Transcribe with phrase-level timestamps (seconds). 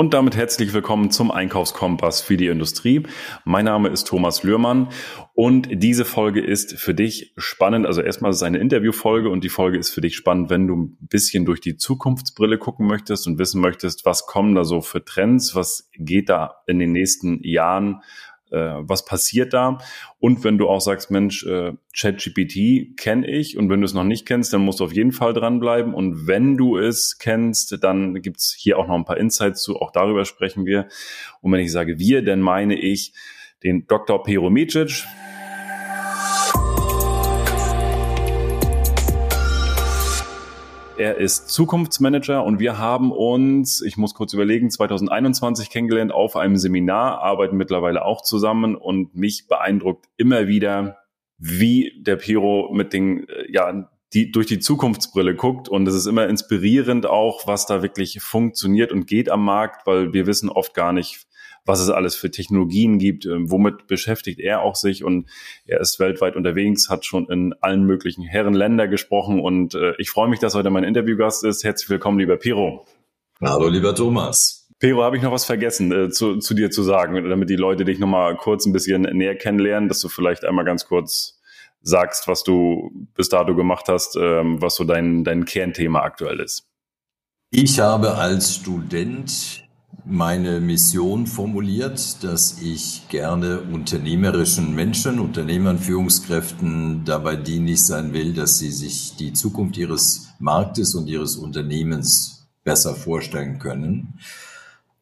[0.00, 3.02] Und damit herzlich willkommen zum Einkaufskompass für die Industrie.
[3.44, 4.88] Mein Name ist Thomas Lührmann
[5.34, 7.84] und diese Folge ist für dich spannend.
[7.84, 10.74] Also erstmal ist es eine Interviewfolge und die Folge ist für dich spannend, wenn du
[10.74, 15.04] ein bisschen durch die Zukunftsbrille gucken möchtest und wissen möchtest, was kommen da so für
[15.04, 18.00] Trends, was geht da in den nächsten Jahren
[18.56, 19.78] was passiert da?
[20.18, 24.04] Und wenn du auch sagst, Mensch, äh, ChatGPT kenne ich und wenn du es noch
[24.04, 25.94] nicht kennst, dann musst du auf jeden Fall dranbleiben.
[25.94, 29.92] Und wenn du es kennst, dann gibt's hier auch noch ein paar Insights zu, auch
[29.92, 30.88] darüber sprechen wir.
[31.40, 33.12] Und wenn ich sage wir, dann meine ich
[33.62, 34.22] den Dr.
[34.22, 35.04] Pero Micic.
[41.00, 46.58] Er ist Zukunftsmanager und wir haben uns, ich muss kurz überlegen, 2021 kennengelernt auf einem
[46.58, 50.98] Seminar, arbeiten mittlerweile auch zusammen und mich beeindruckt immer wieder,
[51.38, 56.04] wie der Piro mit den, äh, ja, die durch die Zukunftsbrille guckt und es ist
[56.04, 60.74] immer inspirierend auch, was da wirklich funktioniert und geht am Markt, weil wir wissen oft
[60.74, 61.26] gar nicht,
[61.70, 65.28] was es alles für Technologien gibt, ähm, womit beschäftigt er auch sich und
[65.66, 70.28] er ist weltweit unterwegs, hat schon in allen möglichen Herrenländer gesprochen und äh, ich freue
[70.28, 71.62] mich, dass heute mein Interviewgast ist.
[71.62, 72.86] Herzlich willkommen, lieber Piro.
[73.40, 74.68] Hallo, lieber Thomas.
[74.80, 77.84] Pero, habe ich noch was vergessen äh, zu, zu dir zu sagen, damit die Leute
[77.84, 81.40] dich nochmal kurz ein bisschen näher kennenlernen, dass du vielleicht einmal ganz kurz
[81.82, 86.66] sagst, was du bis dato gemacht hast, ähm, was so dein, dein Kernthema aktuell ist.
[87.52, 89.69] Ich habe als Student
[90.04, 98.58] meine Mission formuliert, dass ich gerne unternehmerischen Menschen, Unternehmern, Führungskräften dabei dienlich sein will, dass
[98.58, 104.18] sie sich die Zukunft ihres Marktes und ihres Unternehmens besser vorstellen können.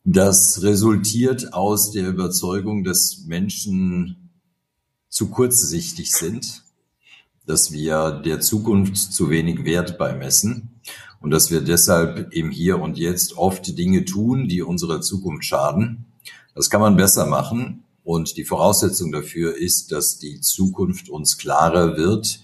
[0.05, 4.30] Das resultiert aus der Überzeugung, dass Menschen
[5.08, 6.64] zu kurzsichtig sind,
[7.46, 10.77] dass wir der Zukunft zu wenig Wert beimessen
[11.20, 16.06] und dass wir deshalb im Hier und Jetzt oft Dinge tun, die unserer Zukunft schaden.
[16.55, 21.96] Das kann man besser machen und die Voraussetzung dafür ist, dass die Zukunft uns klarer
[21.96, 22.41] wird,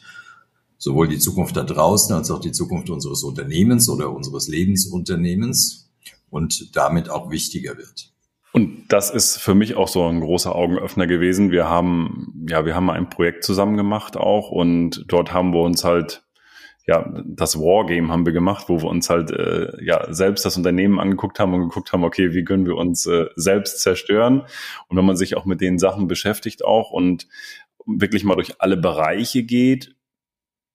[0.76, 5.90] sowohl die Zukunft da draußen als auch die Zukunft unseres Unternehmens oder unseres Lebensunternehmens
[6.30, 8.12] und damit auch wichtiger wird.
[8.52, 11.50] Und das ist für mich auch so ein großer Augenöffner gewesen.
[11.50, 15.82] Wir haben, ja, wir haben ein Projekt zusammen gemacht auch und dort haben wir uns
[15.82, 16.23] halt
[16.86, 21.00] ja, das Wargame haben wir gemacht, wo wir uns halt äh, ja selbst das Unternehmen
[21.00, 24.42] angeguckt haben und geguckt haben, okay, wie können wir uns äh, selbst zerstören?
[24.88, 27.26] Und wenn man sich auch mit den Sachen beschäftigt auch und
[27.86, 29.94] wirklich mal durch alle Bereiche geht,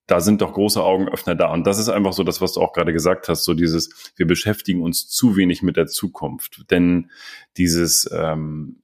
[0.06, 1.52] da sind doch große Augenöffner da.
[1.52, 4.26] Und das ist einfach so das, was du auch gerade gesagt hast, so dieses, wir
[4.26, 6.64] beschäftigen uns zu wenig mit der Zukunft.
[6.72, 7.12] Denn
[7.56, 8.82] dieses, ähm,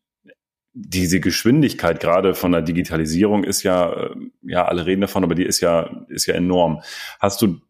[0.78, 5.44] diese Geschwindigkeit gerade von der Digitalisierung ist ja, äh, ja, alle reden davon, aber die
[5.44, 6.82] ist ja, ist ja enorm.
[7.18, 7.60] Hast du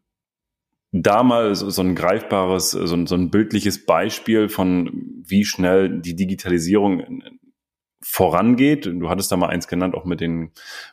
[0.90, 6.00] da mal so, so ein greifbares, so ein, so ein bildliches Beispiel von, wie schnell
[6.00, 7.22] die Digitalisierung
[8.02, 8.86] vorangeht?
[8.86, 10.50] Du hattest da mal eins genannt, auch mit den,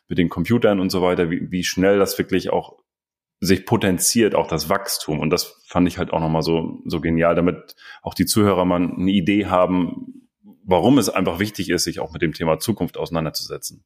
[0.08, 2.78] mit den Computern und so weiter, wie, wie schnell das wirklich auch
[3.40, 5.20] sich potenziert, auch das Wachstum.
[5.20, 8.84] Und das fand ich halt auch nochmal so, so genial, damit auch die Zuhörer mal
[8.84, 10.23] eine Idee haben,
[10.66, 13.84] warum es einfach wichtig ist, sich auch mit dem Thema Zukunft auseinanderzusetzen.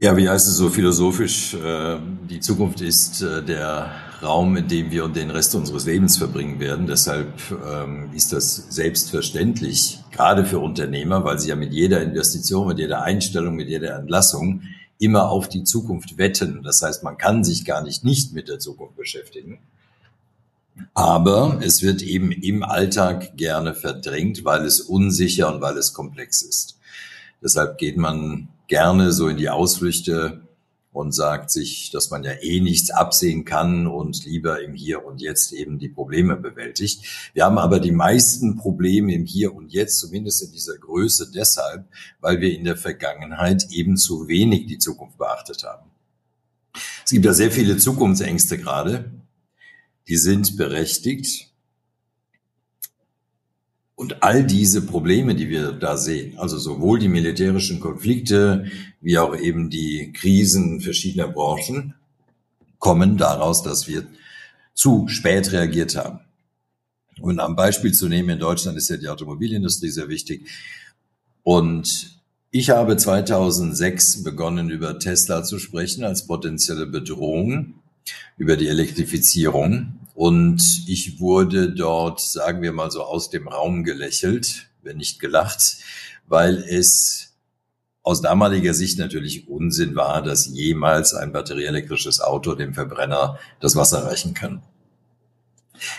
[0.00, 1.54] Ja, wie heißt es so philosophisch?
[1.54, 1.98] Äh,
[2.30, 3.90] die Zukunft ist äh, der
[4.22, 6.86] Raum, in dem wir den Rest unseres Lebens verbringen werden.
[6.86, 12.78] Deshalb ähm, ist das selbstverständlich, gerade für Unternehmer, weil sie ja mit jeder Investition, mit
[12.78, 14.62] jeder Einstellung, mit jeder Entlassung
[15.00, 16.62] immer auf die Zukunft wetten.
[16.62, 19.58] Das heißt, man kann sich gar nicht nicht mit der Zukunft beschäftigen.
[20.94, 26.42] Aber es wird eben im Alltag gerne verdrängt, weil es unsicher und weil es komplex
[26.42, 26.78] ist.
[27.42, 30.42] Deshalb geht man gerne so in die Ausflüchte
[30.92, 35.20] und sagt sich, dass man ja eh nichts absehen kann und lieber im Hier und
[35.20, 37.30] Jetzt eben die Probleme bewältigt.
[37.34, 41.86] Wir haben aber die meisten Probleme im Hier und Jetzt, zumindest in dieser Größe, deshalb,
[42.20, 45.88] weil wir in der Vergangenheit eben zu wenig die Zukunft beachtet haben.
[47.04, 49.10] Es gibt ja sehr viele Zukunftsängste gerade
[50.08, 51.48] die sind berechtigt.
[53.94, 58.66] Und all diese Probleme, die wir da sehen, also sowohl die militärischen Konflikte
[59.00, 61.94] wie auch eben die Krisen verschiedener Branchen,
[62.78, 64.06] kommen daraus, dass wir
[64.72, 66.20] zu spät reagiert haben.
[67.20, 70.48] Und am Beispiel zu nehmen, in Deutschland ist ja die Automobilindustrie sehr wichtig.
[71.42, 72.20] Und
[72.52, 77.74] ich habe 2006 begonnen, über Tesla zu sprechen als potenzielle Bedrohung
[78.36, 79.97] über die Elektrifizierung.
[80.18, 85.76] Und ich wurde dort, sagen wir mal so, aus dem Raum gelächelt, wenn nicht gelacht,
[86.26, 87.36] weil es
[88.02, 94.06] aus damaliger Sicht natürlich Unsinn war, dass jemals ein batterieelektrisches Auto dem Verbrenner das Wasser
[94.06, 94.64] reichen kann.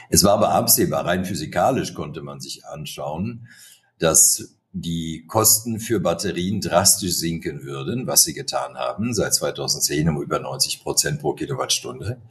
[0.10, 3.48] Es war aber absehbar, rein physikalisch konnte man sich anschauen,
[4.00, 10.22] dass die Kosten für Batterien drastisch sinken würden, was sie getan haben, seit 2010 um
[10.22, 12.22] über 90 Prozent pro Kilowattstunde,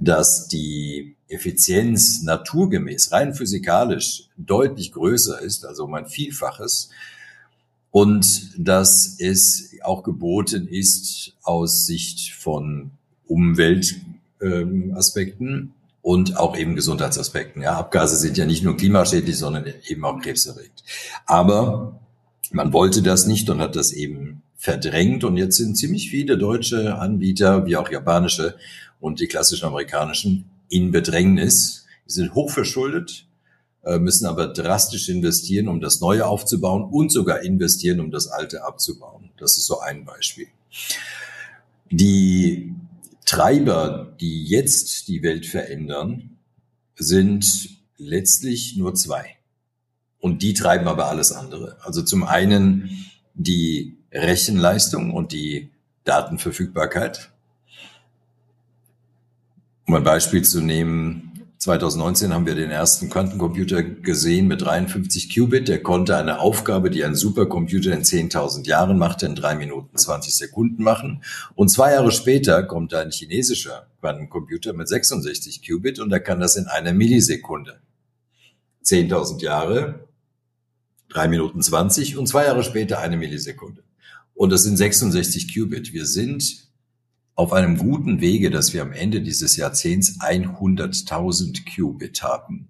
[0.00, 6.88] dass die Effizienz naturgemäß, rein physikalisch deutlich größer ist, also um ein Vielfaches,
[7.90, 12.92] und dass es auch geboten ist aus Sicht von
[13.26, 15.72] Umweltaspekten ähm,
[16.04, 17.62] und auch eben Gesundheitsaspekten.
[17.62, 20.84] Ja, Abgase sind ja nicht nur klimaschädlich, sondern eben auch krebserregend.
[21.24, 21.98] Aber
[22.52, 25.24] man wollte das nicht und hat das eben verdrängt.
[25.24, 28.54] Und jetzt sind ziemlich viele deutsche Anbieter, wie auch japanische
[29.00, 31.86] und die klassischen amerikanischen, in Bedrängnis.
[32.04, 33.24] Sie sind hochverschuldet,
[33.82, 38.62] äh, müssen aber drastisch investieren, um das Neue aufzubauen und sogar investieren, um das Alte
[38.62, 39.30] abzubauen.
[39.38, 40.48] Das ist so ein Beispiel.
[41.90, 42.74] Die
[43.24, 46.38] Treiber, die jetzt die Welt verändern,
[46.96, 49.36] sind letztlich nur zwei.
[50.18, 51.78] Und die treiben aber alles andere.
[51.82, 55.70] Also zum einen die Rechenleistung und die
[56.04, 57.30] Datenverfügbarkeit.
[59.86, 61.33] Um ein Beispiel zu nehmen,
[61.64, 65.66] 2019 haben wir den ersten Quantencomputer gesehen mit 53 Qubit.
[65.66, 70.34] Der konnte eine Aufgabe, die ein Supercomputer in 10.000 Jahren machte, in drei Minuten 20
[70.34, 71.24] Sekunden machen.
[71.54, 76.56] Und zwei Jahre später kommt ein chinesischer Quantencomputer mit 66 Qubit und der kann das
[76.56, 77.80] in einer Millisekunde.
[78.84, 80.06] 10.000 Jahre,
[81.08, 83.82] drei Minuten 20 und zwei Jahre später eine Millisekunde.
[84.34, 85.94] Und das sind 66 Qubit.
[85.94, 86.68] Wir sind
[87.34, 92.68] auf einem guten Wege, dass wir am Ende dieses Jahrzehnts 100.000 Qubit haben.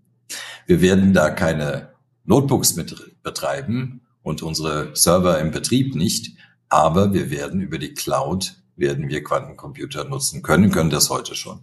[0.67, 1.91] Wir werden da keine
[2.25, 6.37] Notebooks mit betreiben und unsere Server im Betrieb nicht,
[6.69, 11.61] aber wir werden über die Cloud werden wir Quantencomputer nutzen können, können das heute schon.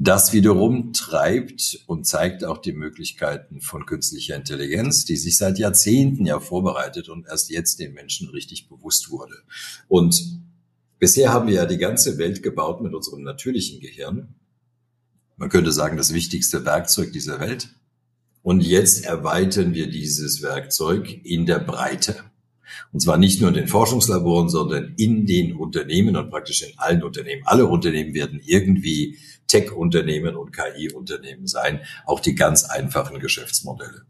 [0.00, 6.24] Das wiederum treibt und zeigt auch die Möglichkeiten von künstlicher Intelligenz, die sich seit Jahrzehnten
[6.24, 9.34] ja vorbereitet und erst jetzt den Menschen richtig bewusst wurde.
[9.88, 10.38] Und
[10.98, 14.34] Bisher haben wir ja die ganze Welt gebaut mit unserem natürlichen Gehirn.
[15.36, 17.68] Man könnte sagen, das wichtigste Werkzeug dieser Welt.
[18.42, 22.16] Und jetzt erweitern wir dieses Werkzeug in der Breite.
[22.92, 27.02] Und zwar nicht nur in den Forschungslaboren, sondern in den Unternehmen und praktisch in allen
[27.02, 27.42] Unternehmen.
[27.44, 34.02] Alle Unternehmen werden irgendwie Tech-Unternehmen und KI-Unternehmen sein, auch die ganz einfachen Geschäftsmodelle.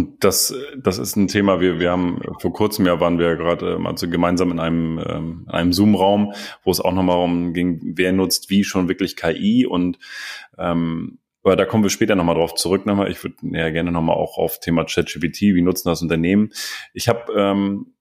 [0.00, 3.74] Und das, das ist ein Thema, wir, wir haben vor kurzem ja waren wir gerade
[3.74, 6.32] ähm, also gemeinsam in einem, ähm, in einem Zoom-Raum,
[6.64, 9.98] wo es auch nochmal um ging, wer nutzt wie schon wirklich KI und
[10.56, 12.86] ähm, aber da kommen wir später nochmal drauf zurück.
[12.86, 13.10] Nochmal.
[13.10, 16.50] Ich würde ja gerne nochmal auch auf Thema ChatGPT, wie nutzen das Unternehmen.
[16.94, 17.94] Ich habe ähm,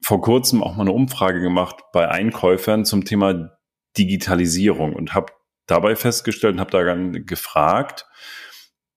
[0.00, 3.56] vor kurzem auch mal eine Umfrage gemacht bei Einkäufern zum Thema
[3.98, 5.32] Digitalisierung und habe
[5.66, 8.06] dabei festgestellt und habe da gefragt,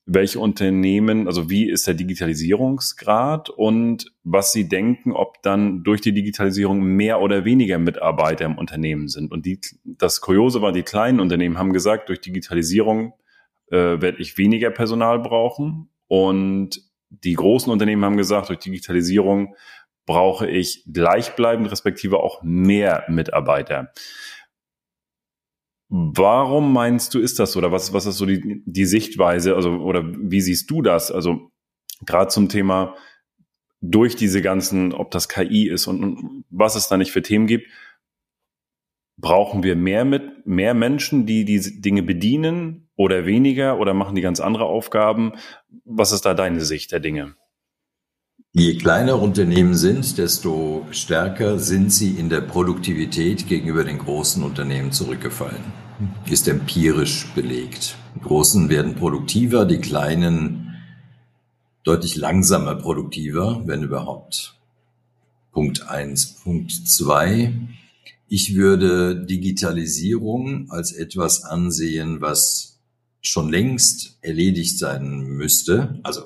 [0.05, 6.13] welche Unternehmen, also wie ist der Digitalisierungsgrad und was sie denken, ob dann durch die
[6.13, 9.31] Digitalisierung mehr oder weniger Mitarbeiter im Unternehmen sind.
[9.31, 13.13] Und die, das Kuriose war, die kleinen Unternehmen haben gesagt, durch Digitalisierung
[13.71, 15.89] äh, werde ich weniger Personal brauchen.
[16.07, 19.55] Und die großen Unternehmen haben gesagt, durch Digitalisierung
[20.05, 23.91] brauche ich gleichbleibend, respektive auch mehr Mitarbeiter.
[25.97, 27.59] Warum meinst du, ist das so?
[27.59, 29.55] Oder was, was ist so die, die Sichtweise?
[29.55, 31.09] Also, oder wie siehst du das?
[31.09, 31.51] Also,
[32.05, 32.95] gerade zum Thema
[33.79, 37.47] durch diese ganzen, ob das KI ist und, und was es da nicht für Themen
[37.47, 37.69] gibt,
[39.17, 44.21] brauchen wir mehr mit, mehr Menschen, die diese Dinge bedienen oder weniger oder machen die
[44.21, 45.33] ganz andere Aufgaben?
[45.85, 47.35] Was ist da deine Sicht der Dinge?
[48.51, 54.91] Je kleiner Unternehmen sind, desto stärker sind sie in der Produktivität gegenüber den großen Unternehmen
[54.91, 55.84] zurückgefallen.
[56.29, 57.95] Ist empirisch belegt.
[58.15, 60.75] Die Großen werden produktiver, die Kleinen
[61.83, 64.55] deutlich langsamer produktiver, wenn überhaupt.
[65.53, 66.35] Punkt eins.
[66.43, 67.53] Punkt zwei.
[68.27, 72.79] Ich würde Digitalisierung als etwas ansehen, was
[73.21, 75.99] schon längst erledigt sein müsste.
[76.03, 76.23] Also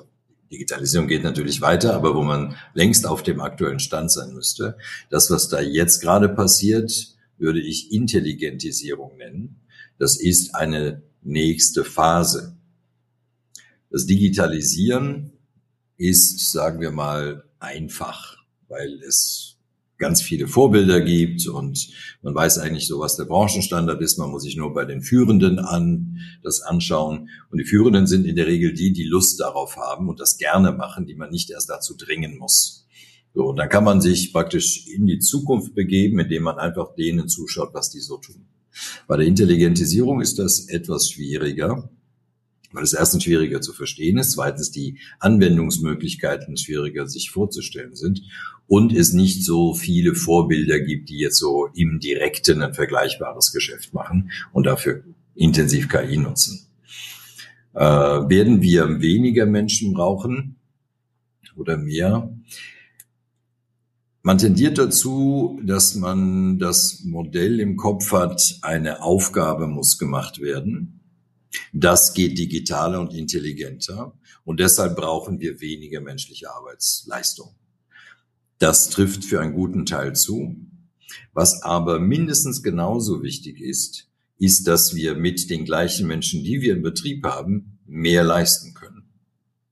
[0.50, 4.76] Digitalisierung geht natürlich weiter, aber wo man längst auf dem aktuellen Stand sein müsste.
[5.10, 9.60] Das, was da jetzt gerade passiert, würde ich Intelligentisierung nennen.
[9.98, 12.56] Das ist eine nächste Phase.
[13.90, 15.32] Das Digitalisieren
[15.96, 18.36] ist, sagen wir mal, einfach,
[18.68, 19.58] weil es
[20.00, 21.90] ganz viele Vorbilder gibt und
[22.22, 24.18] man weiß eigentlich so, was der Branchenstandard ist.
[24.18, 27.28] Man muss sich nur bei den Führenden an das anschauen.
[27.50, 30.72] Und die Führenden sind in der Regel die, die Lust darauf haben und das gerne
[30.72, 32.86] machen, die man nicht erst dazu dringen muss.
[33.34, 37.28] So, und dann kann man sich praktisch in die Zukunft begeben, indem man einfach denen
[37.28, 38.46] zuschaut, was die so tun.
[39.06, 41.90] Bei der Intelligentisierung ist das etwas schwieriger,
[42.72, 48.22] weil es erstens schwieriger zu verstehen ist, zweitens die Anwendungsmöglichkeiten schwieriger sich vorzustellen sind
[48.66, 53.92] und es nicht so viele Vorbilder gibt, die jetzt so im Direkten ein vergleichbares Geschäft
[53.92, 55.02] machen und dafür
[55.34, 56.66] intensiv KI nutzen.
[57.74, 60.56] Äh, werden wir weniger Menschen brauchen
[61.56, 62.32] oder mehr?
[64.22, 71.00] Man tendiert dazu, dass man das Modell im Kopf hat, eine Aufgabe muss gemacht werden.
[71.72, 74.12] Das geht digitaler und intelligenter
[74.44, 77.54] und deshalb brauchen wir weniger menschliche Arbeitsleistung.
[78.58, 80.54] Das trifft für einen guten Teil zu.
[81.32, 84.06] Was aber mindestens genauso wichtig ist,
[84.38, 89.04] ist, dass wir mit den gleichen Menschen, die wir im Betrieb haben, mehr leisten können.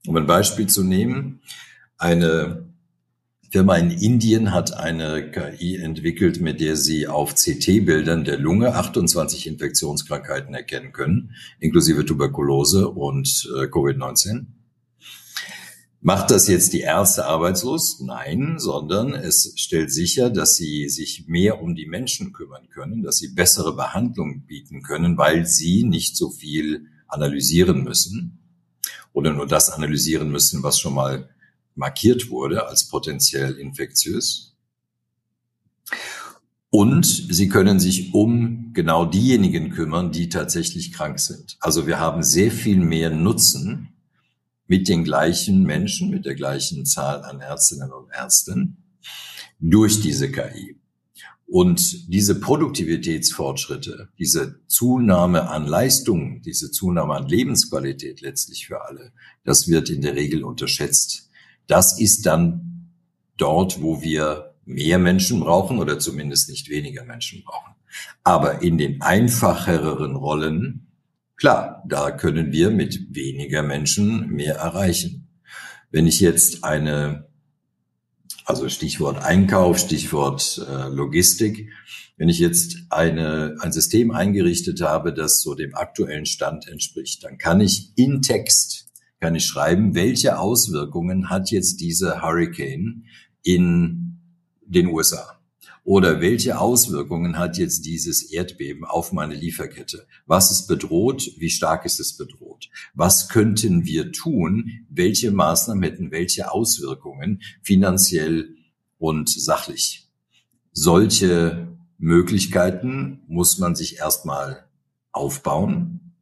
[0.06, 1.42] Um ein Beispiel zu nehmen,
[1.98, 2.67] eine
[3.50, 9.46] Firma in Indien hat eine KI entwickelt, mit der sie auf CT-Bildern der Lunge 28
[9.46, 14.46] Infektionskrankheiten erkennen können, inklusive Tuberkulose und äh, Covid-19.
[16.00, 18.00] Macht das jetzt die Ärzte arbeitslos?
[18.00, 23.16] Nein, sondern es stellt sicher, dass sie sich mehr um die Menschen kümmern können, dass
[23.16, 28.38] sie bessere Behandlung bieten können, weil sie nicht so viel analysieren müssen
[29.14, 31.30] oder nur das analysieren müssen, was schon mal
[31.78, 34.56] markiert wurde als potenziell infektiös.
[36.70, 41.56] Und sie können sich um genau diejenigen kümmern, die tatsächlich krank sind.
[41.60, 43.94] Also wir haben sehr viel mehr Nutzen
[44.66, 48.84] mit den gleichen Menschen, mit der gleichen Zahl an Ärztinnen und Ärzten
[49.58, 50.76] durch diese KI.
[51.46, 59.12] Und diese Produktivitätsfortschritte, diese Zunahme an Leistung, diese Zunahme an Lebensqualität letztlich für alle,
[59.44, 61.27] das wird in der Regel unterschätzt
[61.68, 62.92] das ist dann
[63.36, 67.74] dort, wo wir mehr Menschen brauchen oder zumindest nicht weniger Menschen brauchen.
[68.24, 70.88] Aber in den einfacheren Rollen,
[71.36, 75.28] klar, da können wir mit weniger Menschen mehr erreichen.
[75.90, 77.28] Wenn ich jetzt eine,
[78.44, 81.70] also Stichwort Einkauf, Stichwort äh, Logistik,
[82.18, 87.38] wenn ich jetzt eine, ein System eingerichtet habe, das so dem aktuellen Stand entspricht, dann
[87.38, 88.87] kann ich in Text
[89.20, 93.04] kann ich schreiben, welche Auswirkungen hat jetzt dieser Hurricane
[93.42, 94.18] in
[94.62, 95.38] den USA?
[95.84, 100.06] Oder welche Auswirkungen hat jetzt dieses Erdbeben auf meine Lieferkette?
[100.26, 101.30] Was ist bedroht?
[101.38, 102.68] Wie stark ist es bedroht?
[102.92, 104.84] Was könnten wir tun?
[104.90, 108.54] Welche Maßnahmen hätten welche Auswirkungen finanziell
[108.98, 110.10] und sachlich?
[110.72, 114.66] Solche Möglichkeiten muss man sich erstmal
[115.10, 116.12] aufbauen.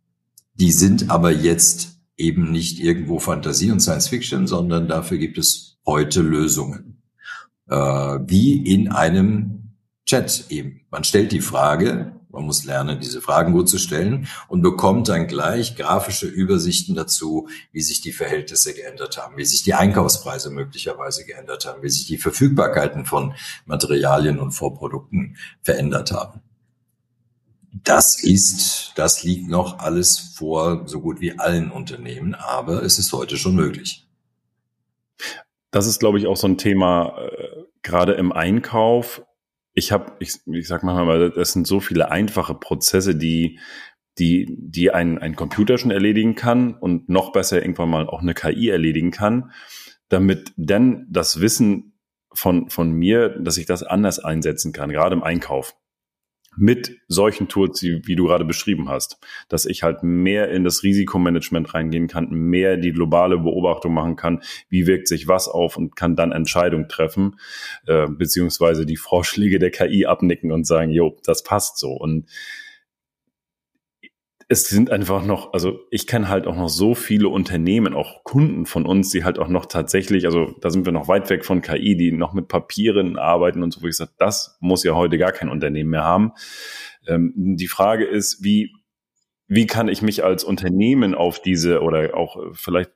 [0.54, 5.78] Die sind aber jetzt eben nicht irgendwo Fantasie und Science Fiction, sondern dafür gibt es
[5.86, 7.02] heute Lösungen.
[7.68, 9.74] Äh, wie in einem
[10.06, 10.82] Chat eben.
[10.90, 15.26] Man stellt die Frage, man muss lernen, diese Fragen gut zu stellen und bekommt dann
[15.26, 21.24] gleich grafische Übersichten dazu, wie sich die Verhältnisse geändert haben, wie sich die Einkaufspreise möglicherweise
[21.24, 26.42] geändert haben, wie sich die Verfügbarkeiten von Materialien und Vorprodukten verändert haben.
[27.82, 33.12] Das ist, das liegt noch alles vor so gut wie allen Unternehmen, aber es ist
[33.12, 34.06] heute schon möglich.
[35.70, 39.22] Das ist, glaube ich, auch so ein Thema, äh, gerade im Einkauf.
[39.74, 43.58] Ich habe, ich, ich sag mal, das sind so viele einfache Prozesse, die,
[44.18, 48.32] die, die ein, ein Computer schon erledigen kann und noch besser irgendwann mal auch eine
[48.32, 49.52] KI erledigen kann,
[50.08, 51.98] damit dann das Wissen
[52.32, 55.76] von, von mir, dass ich das anders einsetzen kann, gerade im Einkauf
[56.56, 61.74] mit solchen Tools, wie, du gerade beschrieben hast, dass ich halt mehr in das Risikomanagement
[61.74, 66.16] reingehen kann, mehr die globale Beobachtung machen kann, wie wirkt sich was auf und kann
[66.16, 67.38] dann Entscheidungen treffen,
[67.86, 71.92] äh, beziehungsweise die Vorschläge der KI abnicken und sagen, jo, das passt so.
[71.92, 72.26] Und
[74.48, 78.64] es sind einfach noch, also ich kenne halt auch noch so viele Unternehmen, auch Kunden
[78.64, 81.62] von uns, die halt auch noch tatsächlich, also da sind wir noch weit weg von
[81.62, 85.18] KI, die noch mit Papieren arbeiten und so, wo ich sage, das muss ja heute
[85.18, 86.32] gar kein Unternehmen mehr haben.
[87.08, 88.72] Ähm, die Frage ist, wie,
[89.48, 92.92] wie kann ich mich als Unternehmen auf diese oder auch vielleicht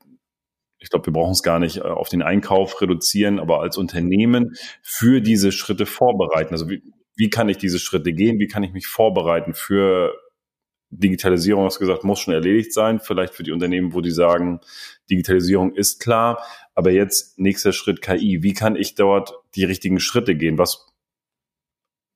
[0.83, 4.55] ich glaube, wir brauchen es gar nicht äh, auf den Einkauf reduzieren, aber als Unternehmen
[4.83, 6.55] für diese Schritte vorbereiten.
[6.55, 6.83] Also wie,
[7.17, 8.39] wie kann ich diese Schritte gehen?
[8.39, 10.15] Wie kann ich mich vorbereiten für
[10.91, 13.01] Digitalisierung, hast gesagt, muss schon erledigt sein.
[13.01, 14.61] Vielleicht für die Unternehmen, wo die sagen,
[15.09, 16.43] Digitalisierung ist klar,
[16.75, 18.43] aber jetzt nächster Schritt KI.
[18.43, 20.59] Wie kann ich dort die richtigen Schritte gehen?
[20.59, 20.87] Was,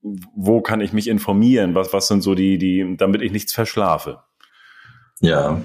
[0.02, 1.75] wo kann ich mich informieren?
[1.75, 4.23] Was, was sind so die, die, damit ich nichts verschlafe?
[5.21, 5.61] Ja,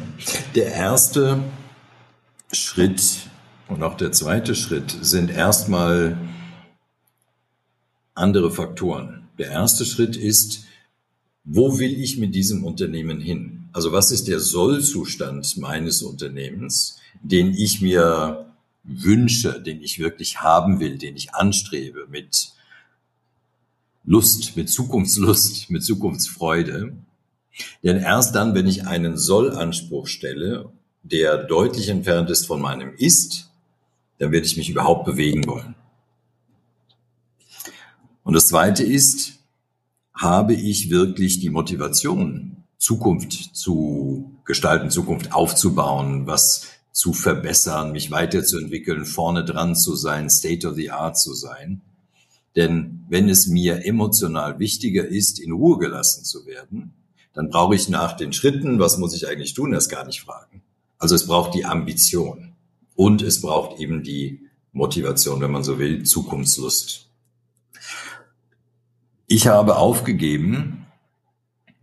[0.56, 1.44] der erste
[2.52, 3.30] Schritt
[3.68, 6.18] und auch der zweite Schritt sind erstmal
[8.14, 9.28] andere Faktoren.
[9.38, 10.66] Der erste Schritt ist,
[11.52, 13.70] wo will ich mit diesem Unternehmen hin?
[13.74, 18.54] Also was ist der Sollzustand meines Unternehmens, den ich mir
[18.84, 22.54] wünsche, den ich wirklich haben will, den ich anstrebe mit
[24.06, 26.94] Lust, mit Zukunftslust, mit Zukunftsfreude.
[27.84, 33.50] Denn erst dann, wenn ich einen Sollanspruch stelle, der deutlich entfernt ist von meinem Ist,
[34.20, 35.74] dann werde ich mich überhaupt bewegen wollen.
[38.24, 39.39] Und das Zweite ist,
[40.20, 49.06] habe ich wirklich die Motivation, Zukunft zu gestalten, Zukunft aufzubauen, was zu verbessern, mich weiterzuentwickeln,
[49.06, 51.82] vorne dran zu sein, State of the Art zu sein.
[52.56, 56.94] Denn wenn es mir emotional wichtiger ist, in Ruhe gelassen zu werden,
[57.34, 60.62] dann brauche ich nach den Schritten, was muss ich eigentlich tun, das gar nicht fragen.
[60.98, 62.54] Also es braucht die Ambition
[62.96, 64.42] und es braucht eben die
[64.74, 67.09] Motivation, wenn man so will, Zukunftslust.
[69.32, 70.88] Ich habe aufgegeben,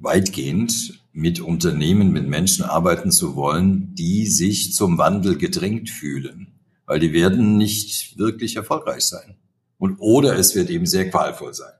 [0.01, 6.49] weitgehend mit Unternehmen, mit Menschen arbeiten zu wollen, die sich zum Wandel gedrängt fühlen,
[6.87, 9.37] weil die werden nicht wirklich erfolgreich sein.
[9.79, 11.73] Und oder es wird eben sehr qualvoll sein.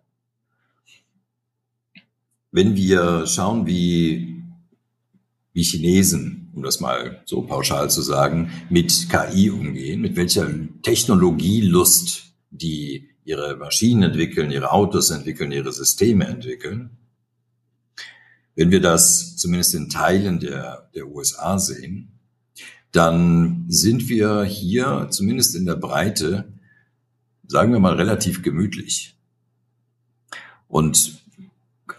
[2.53, 4.45] Wenn wir schauen, wie,
[5.53, 10.49] wie Chinesen, um das mal so pauschal zu sagen, mit KI umgehen, mit welcher
[10.83, 16.91] Technologielust die ihre Maschinen entwickeln, ihre Autos entwickeln, ihre Systeme entwickeln.
[18.55, 22.13] Wenn wir das zumindest in Teilen der, der USA sehen,
[22.93, 26.53] dann sind wir hier zumindest in der Breite,
[27.47, 29.19] sagen wir mal, relativ gemütlich.
[30.69, 31.21] Und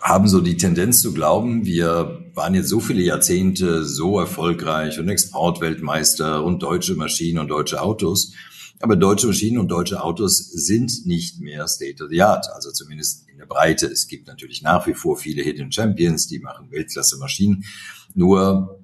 [0.01, 5.09] haben so die Tendenz zu glauben, wir waren jetzt so viele Jahrzehnte so erfolgreich und
[5.09, 8.33] Exportweltmeister und deutsche Maschinen und deutsche Autos.
[8.79, 13.27] Aber deutsche Maschinen und deutsche Autos sind nicht mehr State of the Art, also zumindest
[13.27, 13.87] in der Breite.
[13.87, 17.65] Es gibt natürlich nach wie vor viele Hidden Champions, die machen Weltklasse Maschinen.
[18.13, 18.79] Nur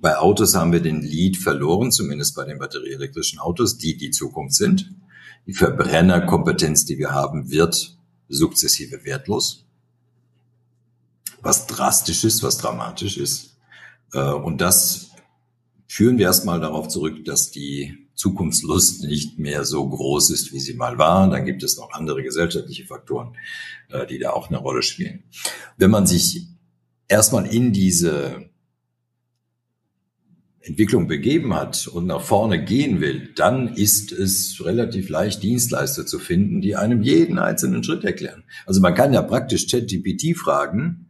[0.00, 4.56] bei Autos haben wir den Lead verloren, zumindest bei den batterieelektrischen Autos, die die Zukunft
[4.56, 4.92] sind.
[5.46, 7.96] Die Verbrennerkompetenz, die wir haben, wird
[8.28, 9.64] sukzessive wertlos.
[11.40, 13.56] Was drastisch ist, was dramatisch ist.
[14.12, 15.10] Äh, und das
[15.86, 20.74] führen wir erstmal darauf zurück, dass die Zukunftslust nicht mehr so groß ist, wie sie
[20.74, 21.30] mal war.
[21.30, 23.36] Dann gibt es noch andere gesellschaftliche Faktoren,
[23.90, 25.22] äh, die da auch eine Rolle spielen.
[25.76, 26.48] Wenn man sich
[27.08, 28.48] erstmal in diese
[30.60, 36.18] Entwicklung begeben hat und nach vorne gehen will, dann ist es relativ leicht, Dienstleister zu
[36.18, 38.42] finden, die einem jeden einzelnen Schritt erklären.
[38.66, 41.08] Also man kann ja praktisch ChatGPT fragen,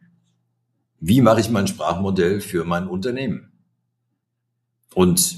[1.01, 3.53] wie mache ich mein Sprachmodell für mein Unternehmen?
[4.95, 5.37] Und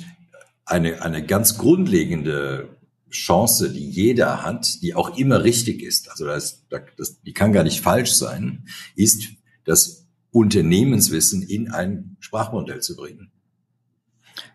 [0.68, 2.76] eine, eine ganz grundlegende
[3.10, 7.64] Chance, die jeder hat, die auch immer richtig ist, also das, das, die kann gar
[7.64, 9.28] nicht falsch sein, ist
[9.64, 13.32] das Unternehmenswissen in ein Sprachmodell zu bringen.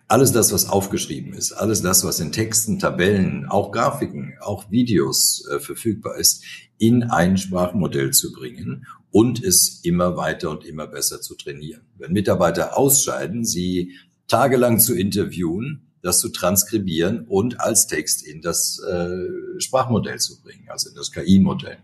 [0.08, 5.48] Alles das, was aufgeschrieben ist, alles das, was in Texten, Tabellen, auch Grafiken, auch Videos
[5.50, 6.44] äh, verfügbar ist,
[6.78, 11.82] in ein Sprachmodell zu bringen und es immer weiter und immer besser zu trainieren.
[11.98, 13.94] Wenn Mitarbeiter ausscheiden, sie
[14.28, 20.68] tagelang zu interviewen, das zu transkribieren und als Text in das äh, Sprachmodell zu bringen,
[20.68, 21.78] also in das KI-Modell.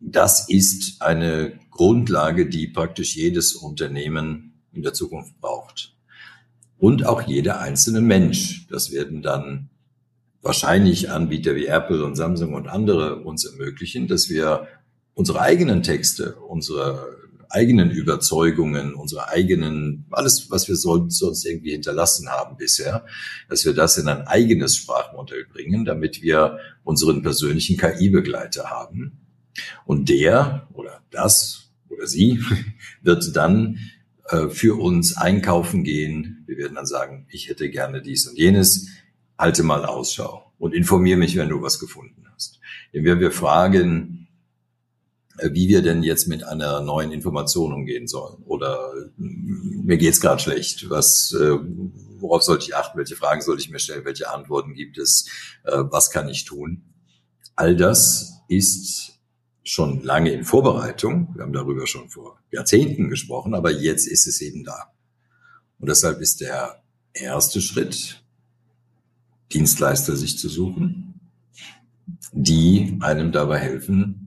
[0.00, 5.94] Das ist eine Grundlage, die praktisch jedes Unternehmen in der Zukunft braucht.
[6.78, 8.66] Und auch jeder einzelne Mensch.
[8.68, 9.68] Das werden dann
[10.42, 14.68] wahrscheinlich Anbieter wie Apple und Samsung und andere uns ermöglichen, dass wir
[15.14, 17.16] unsere eigenen Texte, unsere
[17.50, 23.04] eigenen Überzeugungen, unsere eigenen, alles, was wir sonst, irgendwie hinterlassen haben bisher,
[23.48, 29.18] dass wir das in ein eigenes Sprachmodell bringen, damit wir unseren persönlichen KI-Begleiter haben.
[29.84, 32.40] Und der oder das oder sie
[33.02, 33.78] wird dann
[34.28, 36.44] äh, für uns einkaufen gehen.
[36.46, 38.88] Wir werden dann sagen, ich hätte gerne dies und jenes.
[39.38, 42.60] Halte mal Ausschau und informiere mich, wenn du was gefunden hast.
[42.92, 44.25] Wenn wir fragen,
[45.42, 48.42] wie wir denn jetzt mit einer neuen Information umgehen sollen.
[48.44, 50.88] Oder mm, mir geht's gerade schlecht.
[50.90, 51.58] Was, äh,
[52.18, 52.98] worauf sollte ich achten?
[52.98, 54.04] Welche Fragen sollte ich mir stellen?
[54.04, 55.28] Welche Antworten gibt es?
[55.64, 56.82] Äh, was kann ich tun?
[57.54, 59.12] All das ist
[59.64, 61.34] schon lange in Vorbereitung.
[61.34, 64.92] Wir haben darüber schon vor Jahrzehnten gesprochen, aber jetzt ist es eben da.
[65.78, 68.22] Und deshalb ist der erste Schritt,
[69.52, 71.20] Dienstleister sich zu suchen,
[72.32, 74.25] die einem dabei helfen,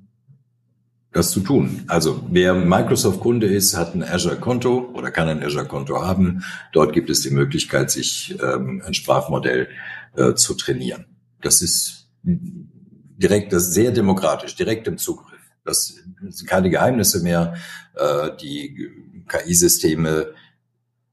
[1.12, 1.84] das zu tun.
[1.88, 6.44] Also wer Microsoft-Kunde ist, hat ein Azure-Konto oder kann ein Azure-Konto haben.
[6.72, 9.70] Dort gibt es die Möglichkeit, sich ähm, ein Sprachmodell
[10.16, 11.06] äh, zu trainieren.
[11.42, 15.40] Das ist direkt, das ist sehr demokratisch, direkt im Zugriff.
[15.66, 17.56] Das sind keine Geheimnisse mehr.
[17.96, 18.90] Äh, die
[19.28, 20.34] KI-Systeme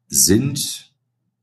[0.08, 0.92] sind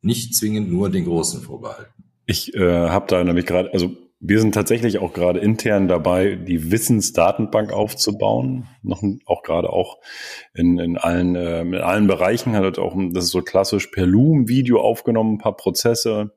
[0.01, 1.91] nicht zwingend nur den Großen vorbehalten.
[2.25, 6.71] Ich äh, habe da nämlich gerade, also wir sind tatsächlich auch gerade intern dabei, die
[6.71, 8.69] Wissensdatenbank aufzubauen.
[8.81, 9.97] Noch auch gerade auch
[10.53, 14.47] in, in allen äh, in allen Bereichen hat auch das ist so klassisch per Loom
[14.47, 16.31] Video aufgenommen, ein paar Prozesse,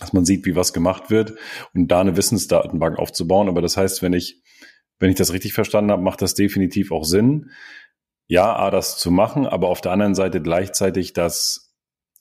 [0.00, 1.34] dass man sieht, wie was gemacht wird
[1.74, 3.48] und da eine Wissensdatenbank aufzubauen.
[3.48, 4.42] Aber das heißt, wenn ich
[4.98, 7.50] wenn ich das richtig verstanden habe, macht das definitiv auch Sinn.
[8.26, 11.72] Ja, A, das zu machen, aber auf der anderen Seite gleichzeitig das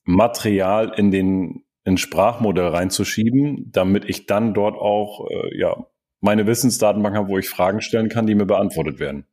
[0.04, 5.86] Material in den ein Sprachmodell reinzuschieben, damit ich dann dort auch äh, ja,
[6.20, 9.26] meine Wissensdatenbank habe, wo ich Fragen stellen kann, die mir beantwortet werden.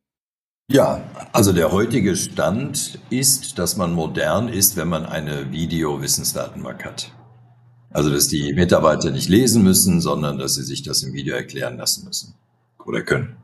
[0.71, 7.11] Ja, also der heutige Stand ist, dass man modern ist, wenn man eine Video-Wissensdatenbank hat.
[7.91, 11.77] Also, dass die Mitarbeiter nicht lesen müssen, sondern dass sie sich das im Video erklären
[11.77, 12.35] lassen müssen
[12.85, 13.37] oder können.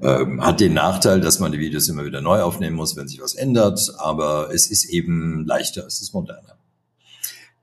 [0.00, 3.20] Ähm, hat den Nachteil, dass man die Videos immer wieder neu aufnehmen muss, wenn sich
[3.20, 6.58] was ändert, aber es ist eben leichter, es ist moderner.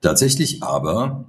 [0.02, 1.26] Tatsächlich aber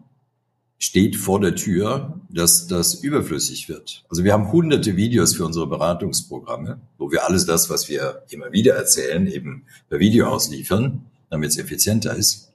[0.79, 4.05] steht vor der Tür, dass das überflüssig wird.
[4.09, 8.51] Also wir haben hunderte Videos für unsere Beratungsprogramme, wo wir alles das, was wir immer
[8.51, 12.53] wieder erzählen, eben per Video ausliefern, damit es effizienter ist.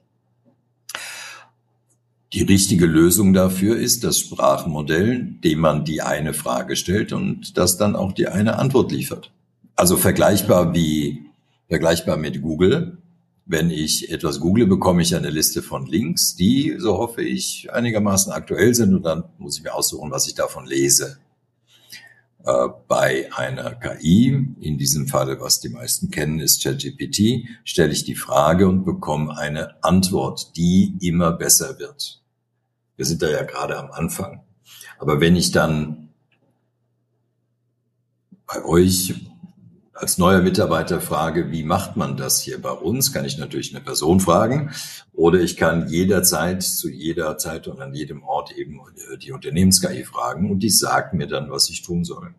[2.34, 7.78] Die richtige Lösung dafür ist das Sprachmodell, dem man die eine Frage stellt und das
[7.78, 9.32] dann auch die eine Antwort liefert.
[9.74, 11.22] Also vergleichbar wie,
[11.68, 12.97] vergleichbar mit Google.
[13.50, 18.30] Wenn ich etwas google, bekomme ich eine Liste von Links, die, so hoffe ich, einigermaßen
[18.30, 21.18] aktuell sind und dann muss ich mir aussuchen, was ich davon lese.
[22.44, 28.04] Äh, bei einer KI, in diesem Falle, was die meisten kennen, ist ChatGPT, stelle ich
[28.04, 32.22] die Frage und bekomme eine Antwort, die immer besser wird.
[32.96, 34.42] Wir sind da ja gerade am Anfang.
[34.98, 36.10] Aber wenn ich dann
[38.46, 39.14] bei euch
[40.00, 43.84] als neuer Mitarbeiter frage, wie macht man das hier bei uns, kann ich natürlich eine
[43.84, 44.70] Person fragen
[45.12, 50.04] oder ich kann jederzeit zu jeder Zeit und an jedem Ort eben äh, die Unternehmens-KI
[50.04, 52.34] fragen und die sagt mir dann, was ich tun soll.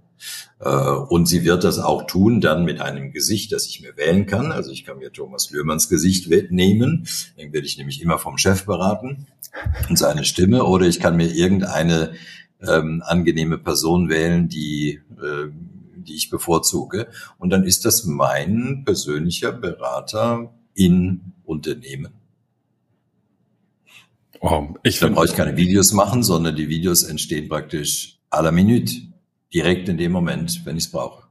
[0.59, 4.25] Äh, und sie wird das auch tun, dann mit einem Gesicht, das ich mir wählen
[4.25, 4.51] kann.
[4.51, 8.65] Also ich kann mir Thomas Löhmanns Gesicht nehmen, dann werde ich nämlich immer vom Chef
[8.65, 9.27] beraten
[9.89, 12.13] und seine Stimme, oder ich kann mir irgendeine
[12.65, 15.49] ähm, angenehme Person wählen, die äh,
[16.09, 17.07] die ich bevorzuge.
[17.37, 22.13] Und dann ist das mein persönlicher Berater in Unternehmen.
[24.41, 28.51] Oh, ich dann brauche ich keine Videos machen, sondern die Videos entstehen praktisch à la
[28.51, 28.93] minute,
[29.53, 31.27] direkt in dem Moment, wenn ich es brauche.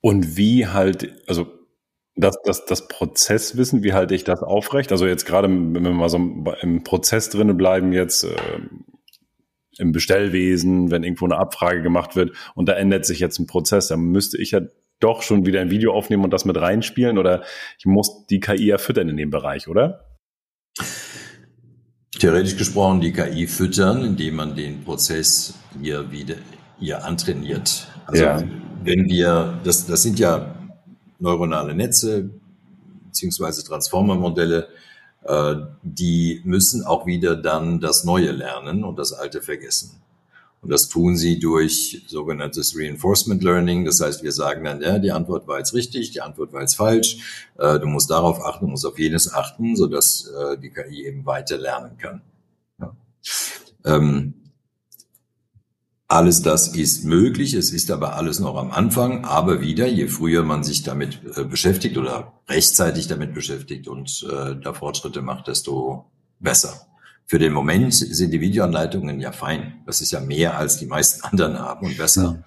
[0.00, 1.46] Und wie halt, also
[2.14, 4.92] das, das, das Prozesswissen, wie halte ich das aufrecht?
[4.92, 8.36] Also jetzt gerade, wenn wir mal so im Prozess drinnen bleiben, jetzt äh,
[9.78, 13.88] im Bestellwesen, wenn irgendwo eine Abfrage gemacht wird und da ändert sich jetzt ein Prozess,
[13.88, 14.60] dann müsste ich ja
[15.00, 17.42] doch schon wieder ein Video aufnehmen und das mit reinspielen oder
[17.78, 20.06] ich muss die KI ja füttern in dem Bereich, oder?
[22.18, 26.36] Theoretisch gesprochen die KI füttern, indem man den Prozess hier wieder
[26.78, 27.88] hier antrainiert.
[28.06, 28.42] Also ja.
[28.82, 30.54] wenn wir, das, das sind ja
[31.18, 32.30] neuronale Netze
[33.06, 34.68] beziehungsweise Transformer-Modelle,
[35.24, 40.02] äh, die müssen auch wieder dann das Neue lernen und das Alte vergessen.
[40.64, 43.84] Und das tun sie durch sogenanntes Reinforcement Learning.
[43.84, 46.76] Das heißt, wir sagen dann, ja, die Antwort war jetzt richtig, die Antwort war jetzt
[46.76, 47.48] falsch.
[47.58, 51.26] Äh, du musst darauf achten, du musst auf jenes achten, sodass äh, die KI eben
[51.26, 52.22] weiter lernen kann.
[52.80, 52.96] Ja.
[53.84, 54.34] Ähm,
[56.14, 59.24] alles das ist möglich, es ist aber alles noch am Anfang.
[59.24, 64.54] Aber wieder, je früher man sich damit äh, beschäftigt oder rechtzeitig damit beschäftigt und äh,
[64.54, 66.04] da Fortschritte macht, desto
[66.38, 66.86] besser.
[67.26, 69.82] Für den Moment sind die Videoanleitungen ja fein.
[69.86, 72.44] Das ist ja mehr als die meisten anderen haben und besser.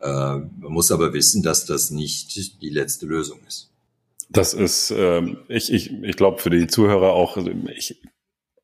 [0.00, 0.36] Ja.
[0.36, 3.70] Äh, man muss aber wissen, dass das nicht die letzte Lösung ist.
[4.30, 8.00] Das ist, äh, ich, ich, ich glaube, für die Zuhörer auch also ich,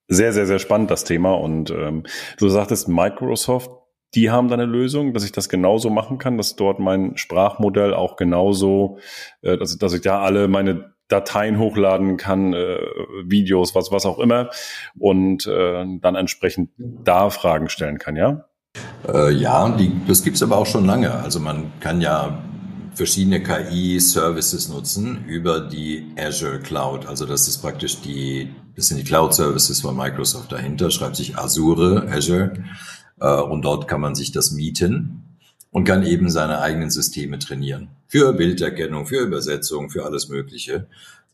[0.09, 1.35] sehr, sehr, sehr spannend, das Thema.
[1.35, 2.05] Und ähm,
[2.39, 3.71] du sagtest, Microsoft
[4.15, 7.95] die haben da eine Lösung, dass ich das genauso machen kann, dass dort mein Sprachmodell
[7.95, 8.99] auch genauso,
[9.43, 12.79] äh, dass, dass ich da alle meine Dateien hochladen kann, äh,
[13.25, 14.51] Videos, was, was auch immer,
[14.99, 18.47] und äh, dann entsprechend da Fragen stellen kann, ja?
[19.13, 21.13] Äh, ja, die, das gibt's aber auch schon lange.
[21.13, 22.43] Also man kann ja
[22.95, 27.07] verschiedene KI-Services nutzen über die Azure Cloud.
[27.07, 32.09] Also das ist praktisch die, das sind die Cloud-Services von Microsoft dahinter, schreibt sich Azure,
[32.11, 32.53] Azure.
[33.21, 35.23] Äh, und dort kann man sich das mieten
[35.71, 37.89] und kann eben seine eigenen Systeme trainieren.
[38.09, 40.87] Für Bilderkennung, für Übersetzung, für alles Mögliche.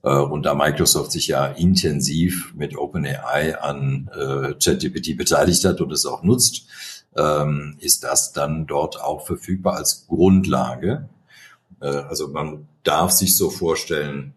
[0.02, 5.92] Äh, und da Microsoft sich ja intensiv mit OpenAI an äh, ChatGPT beteiligt hat und
[5.92, 6.66] es auch nutzt,
[7.16, 11.08] ähm, ist das dann dort auch verfügbar als Grundlage.
[11.78, 14.32] Also man darf sich so vorstellen,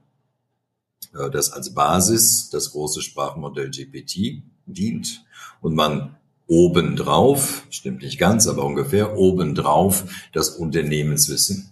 [1.32, 5.24] dass als Basis das große Sprachmodell GPT dient
[5.62, 6.18] und man
[6.50, 11.72] obendrauf, stimmt nicht ganz, aber ungefähr obendrauf das Unternehmenswissen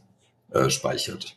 [0.52, 1.36] äh, speichert.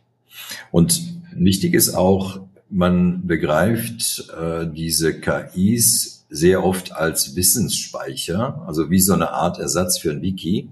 [0.70, 9.00] Und wichtig ist auch, man begreift äh, diese KIs sehr oft als Wissensspeicher, also wie
[9.00, 10.68] so eine Art Ersatz für ein Wiki.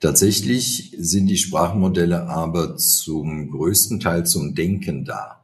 [0.00, 5.40] Tatsächlich sind die Sprachmodelle aber zum größten Teil zum Denken da.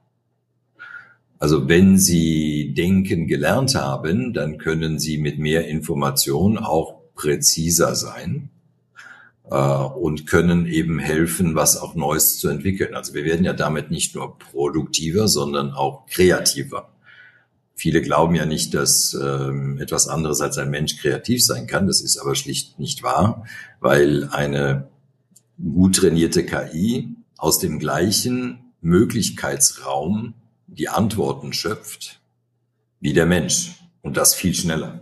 [1.44, 8.48] Also wenn Sie Denken gelernt haben, dann können Sie mit mehr Information auch präziser sein
[9.50, 12.94] äh, und können eben helfen, was auch Neues zu entwickeln.
[12.94, 16.88] Also wir werden ja damit nicht nur produktiver, sondern auch kreativer.
[17.74, 21.87] Viele glauben ja nicht, dass ähm, etwas anderes als ein Mensch kreativ sein kann.
[21.87, 23.44] Das ist aber schlicht nicht wahr,
[23.80, 24.88] weil eine
[25.59, 30.33] gut trainierte KI aus dem gleichen Möglichkeitsraum
[30.74, 32.20] die Antworten schöpft
[33.00, 35.00] wie der Mensch und das viel schneller.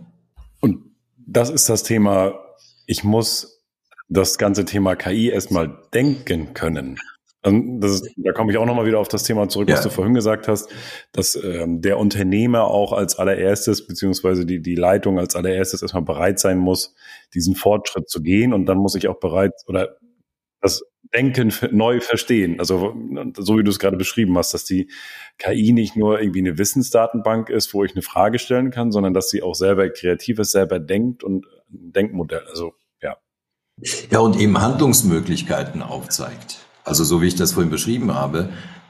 [0.59, 0.83] Und
[1.17, 2.39] das ist das Thema,
[2.85, 3.61] ich muss
[4.09, 6.99] das ganze Thema KI erstmal denken können.
[7.45, 9.83] Ist, da komme ich auch nochmal wieder auf das Thema zurück, was ja.
[9.83, 10.69] du vorhin gesagt hast,
[11.11, 16.39] dass ähm, der Unternehmer auch als allererstes, beziehungsweise die, die Leitung als allererstes erstmal bereit
[16.39, 16.95] sein muss,
[17.33, 18.53] diesen Fortschritt zu gehen.
[18.53, 19.97] Und dann muss ich auch bereit oder
[20.63, 22.59] das Denken neu verstehen.
[22.59, 22.95] Also
[23.37, 24.89] so wie du es gerade beschrieben hast, dass die
[25.37, 29.29] KI nicht nur irgendwie eine Wissensdatenbank ist, wo ich eine Frage stellen kann, sondern dass
[29.29, 32.43] sie auch selber kreativ ist, selber denkt und ein Denkmodell.
[32.49, 33.17] Also ja.
[34.09, 36.59] Ja, und eben Handlungsmöglichkeiten aufzeigt.
[36.83, 38.49] Also so wie ich das vorhin beschrieben habe,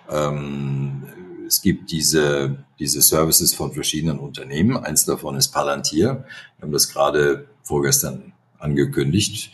[0.09, 1.03] ähm,
[1.47, 4.77] es gibt diese, diese Services von verschiedenen Unternehmen.
[4.77, 6.25] Eins davon ist Palantir.
[6.57, 9.51] Wir haben das gerade vorgestern angekündigt,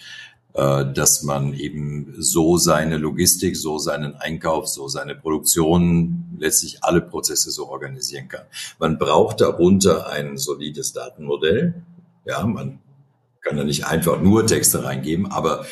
[0.60, 7.52] dass man eben so seine Logistik, so seinen Einkauf, so seine Produktion, letztlich alle Prozesse
[7.52, 8.46] so organisieren kann.
[8.80, 11.84] Man braucht darunter ein solides Datenmodell.
[12.26, 12.80] Ja, man
[13.42, 15.66] kann da nicht einfach nur Texte reingeben, aber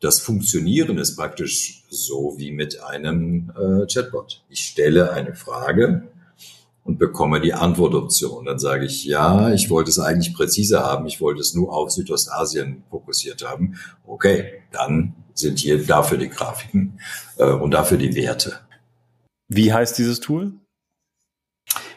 [0.00, 4.42] das Funktionieren ist praktisch so wie mit einem äh, Chatbot.
[4.48, 6.08] Ich stelle eine Frage
[6.84, 8.46] und bekomme die Antwortoption.
[8.46, 11.90] Dann sage ich, ja, ich wollte es eigentlich präziser haben, ich wollte es nur auf
[11.90, 13.76] Südostasien fokussiert haben.
[14.06, 17.00] Okay, dann sind hier dafür die Grafiken
[17.36, 18.60] äh, und dafür die Werte.
[19.48, 20.52] Wie heißt dieses Tool?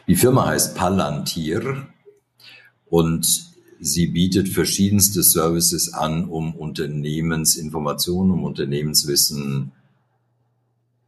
[0.06, 1.86] Die Firma heißt Palantir
[2.86, 9.72] und Sie bietet verschiedenste Services an, um Unternehmensinformationen, um Unternehmenswissen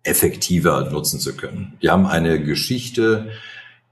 [0.03, 1.79] effektiver nutzen zu können.
[1.81, 3.31] Die haben eine Geschichte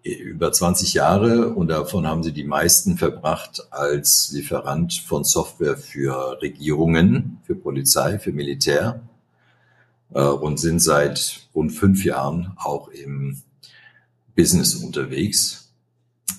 [0.04, 6.40] über 20 Jahre und davon haben sie die meisten verbracht als Lieferant von Software für
[6.42, 9.00] Regierungen, für Polizei, für Militär
[10.12, 13.42] äh, und sind seit rund fünf Jahren auch im
[14.36, 15.72] Business unterwegs.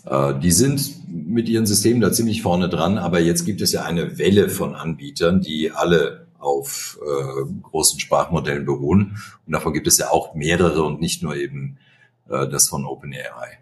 [0.05, 3.83] Äh, die sind mit ihren Systemen da ziemlich vorne dran, aber jetzt gibt es ja
[3.83, 9.17] eine Welle von Anbietern, die alle auf äh, großen Sprachmodellen beruhen.
[9.47, 11.79] Und davon gibt es ja auch mehrere und nicht nur eben
[12.29, 13.59] äh, das von OpenAI.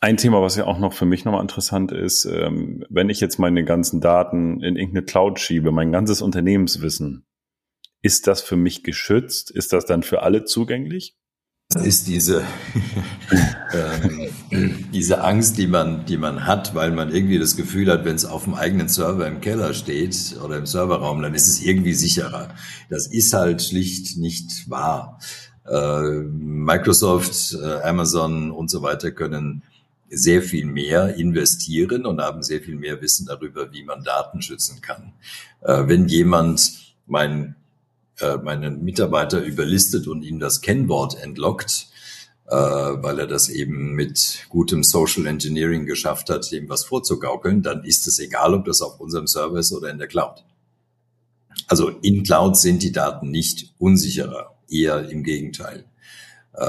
[0.00, 3.38] Ein Thema, was ja auch noch für mich nochmal interessant ist, ähm, wenn ich jetzt
[3.38, 7.26] meine ganzen Daten in irgendeine Cloud schiebe, mein ganzes Unternehmenswissen,
[8.02, 9.50] ist das für mich geschützt?
[9.50, 11.16] Ist das dann für alle zugänglich?
[11.74, 12.44] ist diese,
[13.74, 18.14] ähm, diese Angst, die man, die man hat, weil man irgendwie das Gefühl hat, wenn
[18.14, 21.94] es auf dem eigenen Server im Keller steht oder im Serverraum, dann ist es irgendwie
[21.94, 22.54] sicherer.
[22.88, 25.18] Das ist halt schlicht nicht wahr.
[25.68, 29.62] Äh, Microsoft, äh, Amazon und so weiter können
[30.08, 34.80] sehr viel mehr investieren und haben sehr viel mehr Wissen darüber, wie man Daten schützen
[34.80, 35.12] kann.
[35.62, 37.56] Äh, wenn jemand mein
[38.42, 41.88] meinen Mitarbeiter überlistet und ihm das Kennwort entlockt,
[42.46, 48.06] weil er das eben mit gutem Social Engineering geschafft hat, dem was vorzugaukeln, dann ist
[48.06, 50.44] es egal, ob das auf unserem Server ist oder in der Cloud.
[51.68, 55.84] Also in Cloud sind die Daten nicht unsicherer, eher im Gegenteil.
[56.54, 56.64] Äh,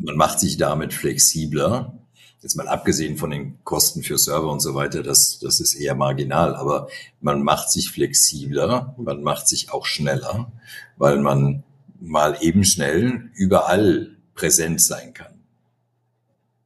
[0.00, 1.98] man macht sich damit flexibler
[2.44, 5.94] jetzt mal abgesehen von den Kosten für Server und so weiter, das, das ist eher
[5.94, 6.88] marginal, aber
[7.22, 10.52] man macht sich flexibler, man macht sich auch schneller,
[10.98, 11.64] weil man
[12.00, 15.32] mal eben schnell überall präsent sein kann.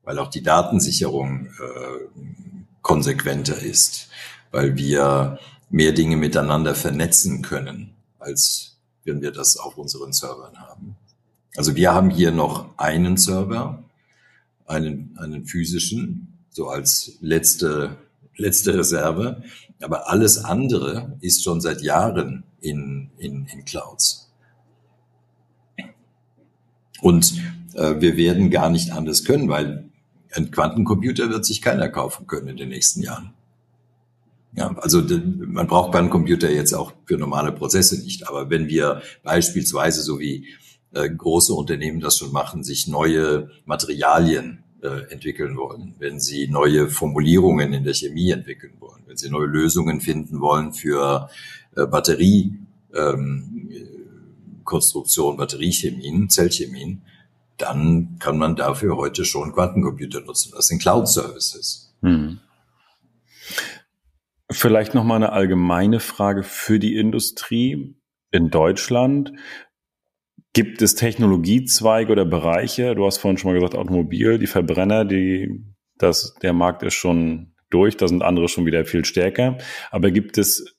[0.03, 2.21] Weil auch die Datensicherung äh,
[2.83, 4.09] konsequenter ist,
[4.51, 5.38] weil wir
[5.71, 8.68] mehr Dinge miteinander vernetzen können, als
[9.09, 10.97] wenn wir das auf unseren Servern haben.
[11.57, 13.83] Also wir haben hier noch einen Server,
[14.66, 17.97] einen, einen physischen, so als letzte,
[18.37, 19.42] letzte Reserve.
[19.81, 24.31] Aber alles andere ist schon seit Jahren in, in, in Clouds.
[27.01, 27.35] Und
[27.75, 29.88] äh, wir werden gar nicht anders können, weil
[30.33, 33.33] ein Quantencomputer wird sich keiner kaufen können in den nächsten Jahren.
[34.53, 38.29] Ja, also man braucht Quantencomputer jetzt auch für normale Prozesse nicht.
[38.29, 40.47] Aber wenn wir beispielsweise, so wie
[40.93, 46.89] äh, große Unternehmen das schon machen, sich neue Materialien äh, entwickeln wollen, wenn sie neue
[46.89, 51.29] Formulierungen in der Chemie entwickeln wollen, wenn sie neue Lösungen finden wollen für
[51.77, 52.59] äh, Batterie,
[52.95, 53.71] ähm,
[54.65, 57.03] Batteriechemien, Zellchemien,
[57.57, 60.53] dann kann man dafür heute schon Quantencomputer nutzen.
[60.55, 61.93] Das sind Cloud-Services.
[62.03, 62.39] Hm.
[64.51, 67.95] Vielleicht noch mal eine allgemeine Frage für die Industrie
[68.31, 69.33] in Deutschland.
[70.55, 72.95] Gibt es Technologiezweige oder Bereiche?
[72.95, 75.65] Du hast vorhin schon mal gesagt Automobil, die Verbrenner, die
[75.99, 79.59] das der Markt ist schon durch, da sind andere schon wieder viel stärker.
[79.91, 80.79] Aber gibt es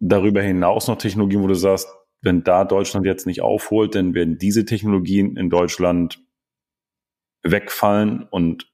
[0.00, 1.88] darüber hinaus noch Technologien, wo du sagst,
[2.20, 6.20] wenn da Deutschland jetzt nicht aufholt, dann werden diese Technologien in Deutschland
[7.42, 8.73] wegfallen und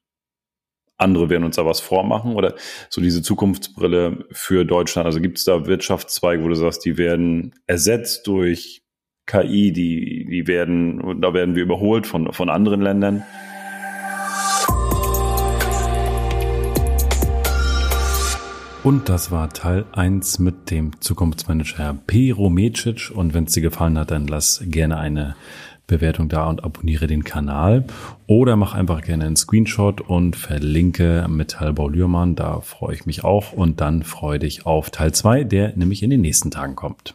[1.00, 2.54] andere werden uns da was vormachen oder
[2.88, 5.06] so diese Zukunftsbrille für Deutschland.
[5.06, 8.82] Also gibt es da Wirtschaftszweige, wo du sagst, die werden ersetzt durch
[9.26, 13.22] KI, die, die werden, da werden wir überholt von, von anderen Ländern?
[18.82, 23.10] Und das war Teil 1 mit dem Zukunftsmanager Pero Mecic.
[23.14, 25.36] Und wenn es dir gefallen hat, dann lass gerne eine
[25.90, 27.85] Bewertung da und abonniere den Kanal.
[28.26, 32.37] Oder mach einfach gerne einen Screenshot und verlinke Metallbau Lührmann.
[32.37, 33.53] Da freue ich mich auch.
[33.53, 37.14] Und dann freue dich auf Teil 2, der nämlich in den nächsten Tagen kommt.